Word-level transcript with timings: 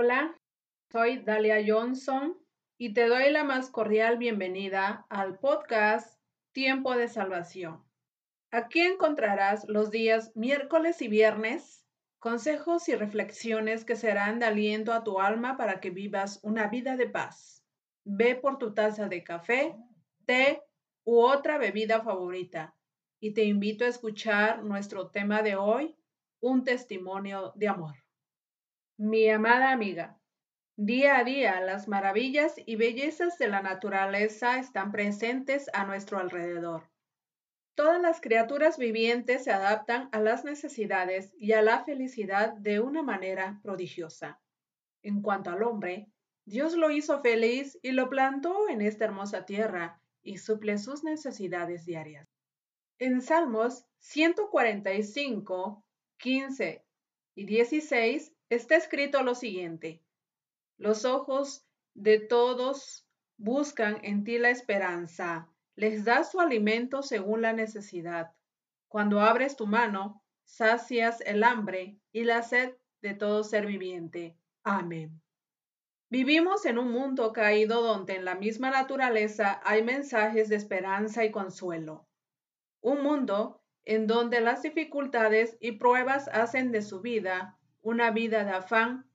Hola, 0.00 0.40
soy 0.92 1.24
Dalia 1.24 1.56
Johnson 1.66 2.38
y 2.78 2.94
te 2.94 3.08
doy 3.08 3.32
la 3.32 3.42
más 3.42 3.68
cordial 3.68 4.16
bienvenida 4.16 5.04
al 5.10 5.40
podcast 5.40 6.20
Tiempo 6.52 6.94
de 6.94 7.08
Salvación. 7.08 7.82
Aquí 8.52 8.78
encontrarás 8.78 9.64
los 9.66 9.90
días 9.90 10.30
miércoles 10.36 11.02
y 11.02 11.08
viernes 11.08 11.84
consejos 12.20 12.88
y 12.88 12.94
reflexiones 12.94 13.84
que 13.84 13.96
serán 13.96 14.38
de 14.38 14.46
aliento 14.46 14.92
a 14.92 15.02
tu 15.02 15.18
alma 15.18 15.56
para 15.56 15.80
que 15.80 15.90
vivas 15.90 16.38
una 16.44 16.68
vida 16.68 16.96
de 16.96 17.08
paz. 17.08 17.64
Ve 18.04 18.36
por 18.36 18.58
tu 18.58 18.74
taza 18.74 19.08
de 19.08 19.24
café, 19.24 19.74
té 20.26 20.62
u 21.02 21.18
otra 21.22 21.58
bebida 21.58 22.02
favorita 22.02 22.72
y 23.18 23.34
te 23.34 23.42
invito 23.42 23.84
a 23.84 23.88
escuchar 23.88 24.62
nuestro 24.62 25.10
tema 25.10 25.42
de 25.42 25.56
hoy, 25.56 25.96
un 26.38 26.62
testimonio 26.62 27.52
de 27.56 27.66
amor. 27.66 27.96
Mi 29.00 29.30
amada 29.30 29.70
amiga, 29.70 30.18
día 30.76 31.18
a 31.18 31.22
día 31.22 31.60
las 31.60 31.86
maravillas 31.86 32.54
y 32.66 32.74
bellezas 32.74 33.38
de 33.38 33.46
la 33.46 33.62
naturaleza 33.62 34.58
están 34.58 34.90
presentes 34.90 35.70
a 35.72 35.84
nuestro 35.84 36.18
alrededor. 36.18 36.90
Todas 37.76 38.02
las 38.02 38.20
criaturas 38.20 38.76
vivientes 38.76 39.44
se 39.44 39.52
adaptan 39.52 40.08
a 40.10 40.18
las 40.18 40.44
necesidades 40.44 41.32
y 41.38 41.52
a 41.52 41.62
la 41.62 41.84
felicidad 41.84 42.54
de 42.54 42.80
una 42.80 43.04
manera 43.04 43.60
prodigiosa. 43.62 44.40
En 45.04 45.22
cuanto 45.22 45.50
al 45.50 45.62
hombre, 45.62 46.08
Dios 46.44 46.74
lo 46.74 46.90
hizo 46.90 47.22
feliz 47.22 47.78
y 47.82 47.92
lo 47.92 48.10
plantó 48.10 48.68
en 48.68 48.80
esta 48.80 49.04
hermosa 49.04 49.46
tierra 49.46 50.02
y 50.22 50.38
suple 50.38 50.76
sus 50.76 51.04
necesidades 51.04 51.84
diarias. 51.84 52.26
En 52.98 53.22
Salmos 53.22 53.86
145, 54.00 55.84
15 56.16 56.84
y 57.36 57.46
16 57.46 58.34
está 58.48 58.76
escrito 58.76 59.22
lo 59.22 59.34
siguiente. 59.34 60.02
Los 60.76 61.04
ojos 61.04 61.66
de 61.94 62.20
todos 62.20 63.06
buscan 63.36 63.98
en 64.02 64.24
ti 64.24 64.38
la 64.38 64.50
esperanza, 64.50 65.48
les 65.74 66.04
das 66.04 66.32
su 66.32 66.40
alimento 66.40 67.02
según 67.02 67.42
la 67.42 67.52
necesidad. 67.52 68.32
Cuando 68.88 69.20
abres 69.20 69.56
tu 69.56 69.66
mano, 69.66 70.22
sacias 70.44 71.20
el 71.20 71.44
hambre 71.44 71.98
y 72.12 72.24
la 72.24 72.42
sed 72.42 72.74
de 73.00 73.14
todo 73.14 73.44
ser 73.44 73.66
viviente. 73.66 74.36
Amén. 74.64 75.20
Vivimos 76.10 76.64
en 76.64 76.78
un 76.78 76.90
mundo 76.90 77.32
caído 77.32 77.82
donde 77.82 78.16
en 78.16 78.24
la 78.24 78.34
misma 78.34 78.70
naturaleza 78.70 79.60
hay 79.62 79.82
mensajes 79.82 80.48
de 80.48 80.56
esperanza 80.56 81.24
y 81.24 81.30
consuelo. 81.30 82.08
Un 82.80 83.02
mundo 83.02 83.60
en 83.84 84.06
donde 84.06 84.40
las 84.40 84.62
dificultades 84.62 85.56
y 85.60 85.72
pruebas 85.72 86.28
hacen 86.28 86.72
de 86.72 86.82
su 86.82 87.00
vida 87.00 87.58
una 87.88 88.10
vida 88.10 88.44
de 88.44 88.50
afán 88.50 89.10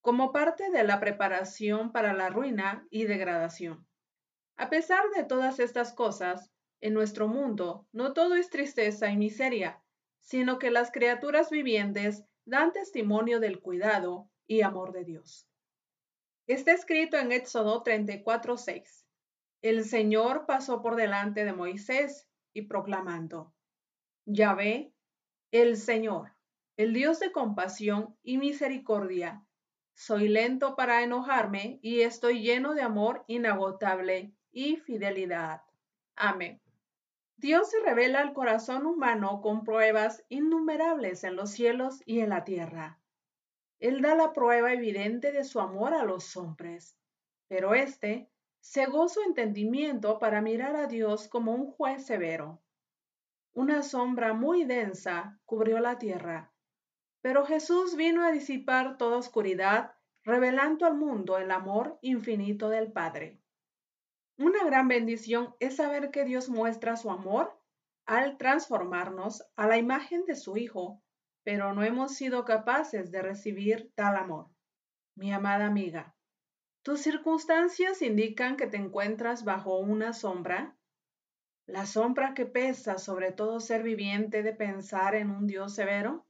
como 0.00 0.32
parte 0.32 0.70
de 0.70 0.82
la 0.82 0.98
preparación 0.98 1.92
para 1.92 2.12
la 2.14 2.28
ruina 2.30 2.84
y 2.90 3.04
degradación. 3.04 3.86
A 4.56 4.68
pesar 4.70 5.04
de 5.14 5.22
todas 5.22 5.60
estas 5.60 5.92
cosas, 5.92 6.50
en 6.80 6.94
nuestro 6.94 7.28
mundo 7.28 7.86
no 7.92 8.14
todo 8.14 8.34
es 8.34 8.50
tristeza 8.50 9.08
y 9.08 9.16
miseria, 9.16 9.80
sino 10.18 10.58
que 10.58 10.72
las 10.72 10.90
criaturas 10.90 11.48
vivientes 11.48 12.24
dan 12.44 12.72
testimonio 12.72 13.38
del 13.38 13.60
cuidado 13.60 14.28
y 14.48 14.62
amor 14.62 14.90
de 14.90 15.04
Dios. 15.04 15.48
Está 16.48 16.72
escrito 16.72 17.18
en 17.18 17.30
Éxodo 17.30 17.84
34:6. 17.84 19.06
El 19.62 19.84
Señor 19.84 20.44
pasó 20.44 20.82
por 20.82 20.96
delante 20.96 21.44
de 21.44 21.52
Moisés 21.52 22.26
y 22.52 22.62
proclamando, 22.62 23.54
Yahvé, 24.24 24.92
el 25.52 25.76
Señor, 25.76 26.32
el 26.78 26.92
Dios 26.92 27.18
de 27.18 27.32
compasión 27.32 28.16
y 28.22 28.38
misericordia. 28.38 29.44
Soy 29.94 30.28
lento 30.28 30.76
para 30.76 31.02
enojarme 31.02 31.80
y 31.82 32.02
estoy 32.02 32.40
lleno 32.40 32.72
de 32.72 32.82
amor 32.82 33.24
inagotable 33.26 34.32
y 34.52 34.76
fidelidad. 34.76 35.62
Amén. 36.14 36.60
Dios 37.36 37.68
se 37.68 37.80
revela 37.80 38.20
al 38.20 38.32
corazón 38.32 38.86
humano 38.86 39.40
con 39.40 39.64
pruebas 39.64 40.24
innumerables 40.28 41.24
en 41.24 41.34
los 41.34 41.50
cielos 41.50 42.00
y 42.06 42.20
en 42.20 42.28
la 42.28 42.44
tierra. 42.44 43.00
Él 43.80 44.00
da 44.00 44.14
la 44.14 44.32
prueba 44.32 44.72
evidente 44.72 45.32
de 45.32 45.42
su 45.42 45.58
amor 45.58 45.94
a 45.94 46.04
los 46.04 46.36
hombres, 46.36 46.96
pero 47.48 47.74
éste 47.74 48.30
cegó 48.60 49.08
su 49.08 49.20
entendimiento 49.22 50.20
para 50.20 50.40
mirar 50.40 50.76
a 50.76 50.86
Dios 50.86 51.26
como 51.26 51.56
un 51.56 51.72
juez 51.72 52.06
severo. 52.06 52.62
Una 53.52 53.82
sombra 53.82 54.32
muy 54.32 54.62
densa 54.62 55.40
cubrió 55.44 55.80
la 55.80 55.98
tierra 55.98 56.52
pero 57.20 57.44
Jesús 57.44 57.96
vino 57.96 58.24
a 58.24 58.30
disipar 58.30 58.96
toda 58.96 59.16
oscuridad, 59.16 59.92
revelando 60.24 60.86
al 60.86 60.94
mundo 60.94 61.38
el 61.38 61.50
amor 61.50 61.98
infinito 62.02 62.68
del 62.68 62.92
Padre. 62.92 63.40
Una 64.36 64.64
gran 64.64 64.86
bendición 64.86 65.54
es 65.58 65.76
saber 65.76 66.10
que 66.10 66.24
Dios 66.24 66.48
muestra 66.48 66.96
su 66.96 67.10
amor 67.10 67.60
al 68.06 68.38
transformarnos 68.38 69.44
a 69.56 69.66
la 69.66 69.78
imagen 69.78 70.24
de 70.26 70.36
su 70.36 70.56
Hijo, 70.56 71.02
pero 71.42 71.72
no 71.72 71.82
hemos 71.82 72.14
sido 72.14 72.44
capaces 72.44 73.10
de 73.10 73.22
recibir 73.22 73.92
tal 73.96 74.16
amor. 74.16 74.48
Mi 75.16 75.32
amada 75.32 75.66
amiga, 75.66 76.14
¿tus 76.82 77.00
circunstancias 77.00 78.00
indican 78.00 78.56
que 78.56 78.68
te 78.68 78.76
encuentras 78.76 79.44
bajo 79.44 79.78
una 79.78 80.12
sombra? 80.12 80.76
La 81.66 81.84
sombra 81.84 82.32
que 82.34 82.46
pesa 82.46 82.96
sobre 82.98 83.32
todo 83.32 83.58
ser 83.58 83.82
viviente 83.82 84.44
de 84.44 84.52
pensar 84.52 85.16
en 85.16 85.30
un 85.30 85.46
Dios 85.48 85.74
severo 85.74 86.27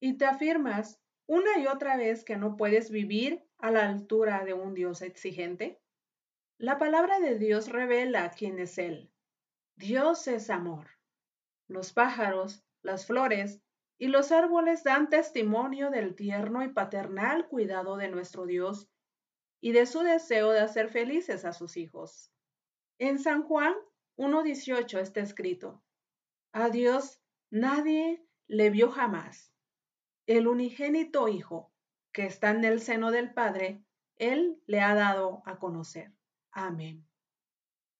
y 0.00 0.18
te 0.18 0.26
afirmas 0.26 1.00
una 1.26 1.58
y 1.58 1.66
otra 1.66 1.96
vez 1.96 2.24
que 2.24 2.36
no 2.36 2.56
puedes 2.56 2.90
vivir 2.90 3.44
a 3.58 3.70
la 3.70 3.88
altura 3.88 4.44
de 4.44 4.52
un 4.52 4.74
Dios 4.74 5.02
exigente? 5.02 5.80
La 6.58 6.78
palabra 6.78 7.18
de 7.18 7.38
Dios 7.38 7.68
revela 7.68 8.30
quién 8.30 8.58
es 8.58 8.78
Él. 8.78 9.10
Dios 9.76 10.28
es 10.28 10.50
amor. 10.50 10.88
Los 11.66 11.92
pájaros, 11.92 12.64
las 12.82 13.06
flores 13.06 13.60
y 13.98 14.08
los 14.08 14.30
árboles 14.30 14.84
dan 14.84 15.08
testimonio 15.08 15.90
del 15.90 16.14
tierno 16.14 16.62
y 16.62 16.68
paternal 16.68 17.48
cuidado 17.48 17.96
de 17.96 18.08
nuestro 18.08 18.46
Dios 18.46 18.88
y 19.60 19.72
de 19.72 19.86
su 19.86 20.00
deseo 20.00 20.50
de 20.50 20.60
hacer 20.60 20.88
felices 20.88 21.44
a 21.44 21.52
sus 21.52 21.76
hijos. 21.76 22.30
En 22.98 23.18
San 23.18 23.42
Juan 23.42 23.74
1.18 24.16 25.00
está 25.00 25.20
escrito, 25.20 25.82
a 26.52 26.70
Dios 26.70 27.20
nadie 27.50 28.24
le 28.46 28.70
vio 28.70 28.90
jamás 28.90 29.55
el 30.26 30.48
unigénito 30.48 31.28
Hijo, 31.28 31.72
que 32.12 32.26
está 32.26 32.50
en 32.50 32.64
el 32.64 32.80
seno 32.80 33.10
del 33.10 33.32
Padre, 33.32 33.84
Él 34.16 34.60
le 34.66 34.80
ha 34.80 34.94
dado 34.94 35.42
a 35.46 35.58
conocer. 35.58 36.12
Amén. 36.50 37.06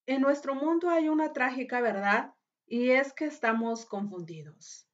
En 0.06 0.22
nuestro 0.22 0.54
mundo 0.54 0.88
hay 0.88 1.08
una 1.08 1.32
trágica 1.32 1.80
verdad 1.80 2.34
y 2.66 2.90
es 2.90 3.12
que 3.12 3.26
estamos 3.26 3.86
confundidos. 3.86 4.88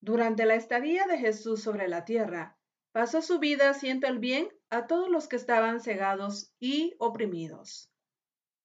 Durante 0.00 0.46
la 0.46 0.54
estadía 0.54 1.06
de 1.06 1.18
Jesús 1.18 1.62
sobre 1.62 1.88
la 1.88 2.04
tierra, 2.04 2.58
pasó 2.92 3.22
su 3.22 3.38
vida 3.38 3.70
haciendo 3.70 4.06
el 4.06 4.18
bien 4.18 4.48
a 4.70 4.86
todos 4.86 5.08
los 5.08 5.28
que 5.28 5.36
estaban 5.36 5.80
cegados 5.80 6.54
y 6.58 6.94
oprimidos. 6.98 7.90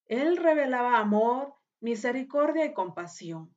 Él 0.05 0.37
revelaba 0.37 0.99
amor, 0.99 1.55
misericordia 1.79 2.65
y 2.65 2.73
compasión. 2.73 3.55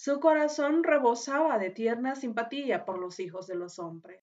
Su 0.00 0.20
corazón 0.20 0.84
rebosaba 0.84 1.58
de 1.58 1.70
tierna 1.70 2.14
simpatía 2.14 2.84
por 2.84 3.00
los 3.00 3.18
hijos 3.18 3.48
de 3.48 3.56
los 3.56 3.80
hombres. 3.80 4.22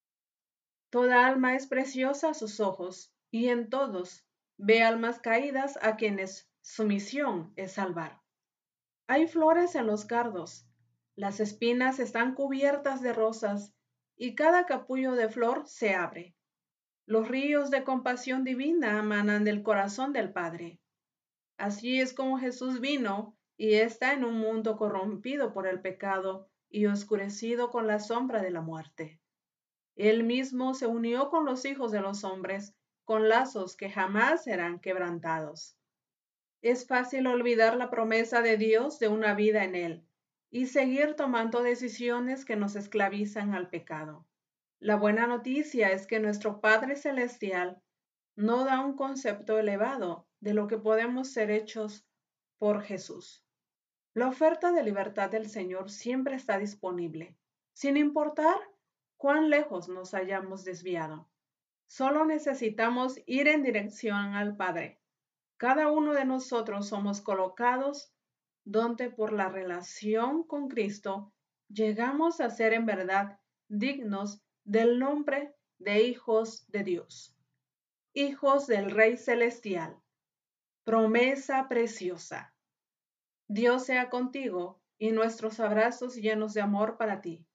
Toda 0.89 1.27
alma 1.27 1.53
es 1.57 1.67
preciosa 1.67 2.29
a 2.29 2.33
sus 2.33 2.61
ojos, 2.61 3.13
y 3.29 3.49
en 3.49 3.69
todos 3.69 4.25
ve 4.55 4.83
almas 4.83 5.19
caídas 5.19 5.77
a 5.81 5.97
quienes 5.97 6.49
su 6.61 6.85
misión 6.85 7.51
es 7.57 7.73
salvar. 7.73 8.21
Hay 9.07 9.27
flores 9.27 9.75
en 9.75 9.85
los 9.85 10.05
cardos, 10.05 10.65
las 11.17 11.41
espinas 11.41 11.99
están 11.99 12.35
cubiertas 12.35 13.01
de 13.01 13.11
rosas, 13.11 13.73
y 14.15 14.33
cada 14.33 14.65
capullo 14.67 15.11
de 15.11 15.27
flor 15.27 15.67
se 15.67 15.93
abre. 15.93 16.37
Los 17.05 17.27
ríos 17.27 17.69
de 17.69 17.83
compasión 17.83 18.45
divina 18.45 19.01
manan 19.01 19.43
del 19.43 19.61
corazón 19.61 20.13
del 20.13 20.31
Padre. 20.31 20.79
Así 21.57 21.99
es 21.99 22.13
como 22.13 22.39
Jesús 22.39 22.79
vino 22.79 23.35
y 23.57 23.75
está 23.75 24.13
en 24.13 24.23
un 24.23 24.39
mundo 24.39 24.77
corrompido 24.77 25.53
por 25.53 25.67
el 25.67 25.81
pecado 25.81 26.49
y 26.69 26.87
oscurecido 26.87 27.69
con 27.71 27.87
la 27.87 27.99
sombra 27.99 28.41
de 28.41 28.51
la 28.51 28.61
muerte. 28.61 29.19
Él 29.95 30.23
mismo 30.23 30.73
se 30.73 30.87
unió 30.87 31.29
con 31.29 31.45
los 31.45 31.63
hijos 31.65 31.91
de 31.91 32.01
los 32.01 32.23
hombres 32.23 32.75
con 33.05 33.29
lazos 33.29 33.77
que 33.77 33.89
jamás 33.89 34.43
serán 34.43 34.79
quebrantados. 34.79 35.77
Es 36.61 36.87
fácil 36.87 37.27
olvidar 37.27 37.77
la 37.77 37.89
promesa 37.89 38.41
de 38.41 38.57
Dios 38.57 38.99
de 38.99 39.07
una 39.07 39.35
vida 39.35 39.63
en 39.63 39.75
Él 39.75 40.07
y 40.49 40.65
seguir 40.65 41.15
tomando 41.15 41.61
decisiones 41.61 42.43
que 42.43 42.55
nos 42.55 42.75
esclavizan 42.75 43.53
al 43.53 43.69
pecado. 43.69 44.25
La 44.79 44.95
buena 44.95 45.27
noticia 45.27 45.91
es 45.91 46.07
que 46.07 46.19
nuestro 46.19 46.59
Padre 46.59 46.95
Celestial 46.95 47.81
no 48.35 48.65
da 48.65 48.81
un 48.81 48.95
concepto 48.95 49.57
elevado 49.59 50.27
de 50.41 50.53
lo 50.53 50.67
que 50.67 50.77
podemos 50.77 51.31
ser 51.31 51.51
hechos 51.51 52.05
por 52.57 52.81
Jesús. 52.81 53.44
La 54.15 54.29
oferta 54.29 54.71
de 54.71 54.81
libertad 54.81 55.29
del 55.29 55.49
Señor 55.49 55.91
siempre 55.91 56.37
está 56.37 56.57
disponible, 56.57 57.35
sin 57.73 57.97
importar 57.97 58.55
cuán 59.17 59.49
lejos 59.49 59.89
nos 59.89 60.13
hayamos 60.13 60.63
desviado. 60.63 61.27
Solo 61.85 62.23
necesitamos 62.23 63.19
ir 63.25 63.49
en 63.49 63.61
dirección 63.61 64.33
al 64.35 64.55
Padre. 64.55 65.01
Cada 65.57 65.91
uno 65.91 66.13
de 66.13 66.23
nosotros 66.23 66.87
somos 66.87 67.19
colocados 67.19 68.13
donde 68.63 69.09
por 69.09 69.33
la 69.33 69.49
relación 69.49 70.43
con 70.43 70.69
Cristo 70.69 71.33
llegamos 71.67 72.39
a 72.39 72.49
ser 72.49 72.71
en 72.71 72.85
verdad 72.85 73.37
dignos 73.67 74.41
del 74.63 74.97
nombre 74.97 75.53
de 75.77 76.03
hijos 76.03 76.65
de 76.71 76.85
Dios, 76.85 77.35
hijos 78.13 78.65
del 78.65 78.91
Rey 78.91 79.17
Celestial. 79.17 80.01
Promesa 80.85 81.67
preciosa. 81.67 82.54
Dios 83.47 83.85
sea 83.85 84.09
contigo 84.09 84.81
y 84.97 85.11
nuestros 85.11 85.59
abrazos 85.59 86.15
llenos 86.15 86.53
de 86.53 86.61
amor 86.61 86.97
para 86.97 87.21
ti. 87.21 87.45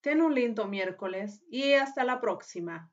Ten 0.00 0.20
un 0.20 0.34
lindo 0.34 0.66
miércoles 0.66 1.42
y 1.50 1.72
hasta 1.72 2.04
la 2.04 2.20
próxima. 2.20 2.92